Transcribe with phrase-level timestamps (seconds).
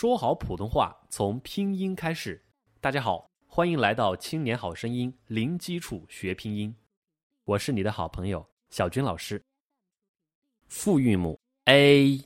[0.00, 2.42] 说好普通话从拼音开始。
[2.80, 6.74] 大家好，欢迎来到青年好声音零基础学拼音，
[7.44, 9.42] 我是你的好朋友小军老师。
[10.68, 12.18] 复韵母 a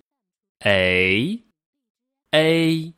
[0.60, 1.42] a
[2.30, 2.94] a，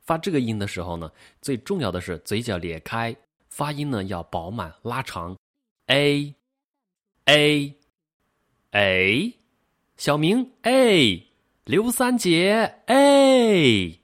[0.00, 1.12] 发这个音的时候呢，
[1.42, 3.14] 最重要的是嘴角裂开，
[3.50, 5.36] 发音呢要饱满拉长。
[5.88, 6.34] a
[7.26, 7.76] a
[8.70, 9.34] a，
[9.98, 11.27] 小明 a。
[11.68, 13.98] 刘三姐，哎，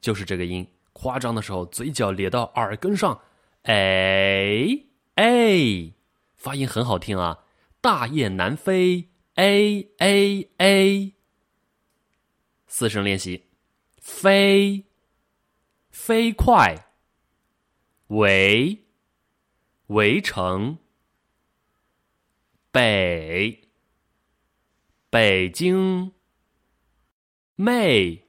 [0.00, 3.20] 就是这个音，夸张的时候嘴角咧到耳根上，
[3.64, 4.86] 哎
[5.16, 5.92] 哎，
[6.34, 7.44] 发音很好听啊！
[7.82, 11.12] 大雁南飞，a a a，
[12.66, 13.44] 四声练习，
[13.98, 14.86] 飞，
[15.90, 16.86] 飞快，
[18.06, 18.82] 围，
[19.88, 20.78] 围城，
[22.70, 23.68] 北，
[25.10, 26.10] 北京。
[27.56, 28.24] 媚，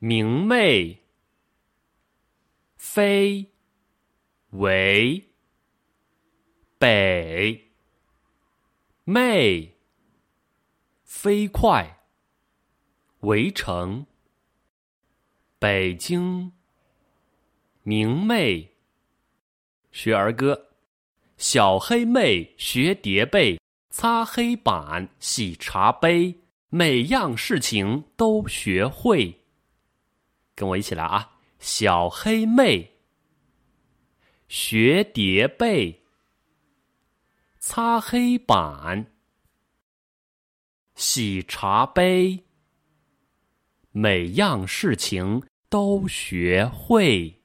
[0.00, 1.04] 明媚，
[2.76, 3.52] 飞，
[4.50, 5.30] 为，
[6.78, 7.70] 北，
[9.04, 9.76] 媚，
[11.04, 12.00] 飞快，
[13.20, 14.04] 围城，
[15.60, 16.50] 北京，
[17.84, 18.74] 明媚，
[19.92, 20.70] 学儿歌，
[21.36, 26.41] 小黑妹学叠被，擦黑板，洗茶杯。
[26.74, 29.42] 每样事情都学会，
[30.54, 31.36] 跟我一起来啊！
[31.58, 32.96] 小黑妹
[34.48, 36.02] 学叠被，
[37.58, 39.12] 擦黑板，
[40.94, 42.42] 洗茶杯。
[43.90, 47.41] 每样事情都学会。